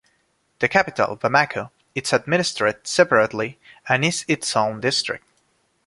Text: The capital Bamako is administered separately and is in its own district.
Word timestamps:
The 0.61 0.67
capital 0.67 1.15
Bamako 1.15 1.69
is 1.93 2.11
administered 2.11 2.87
separately 2.87 3.59
and 3.87 4.03
is 4.03 4.23
in 4.27 4.33
its 4.37 4.55
own 4.55 4.79
district. 4.79 5.23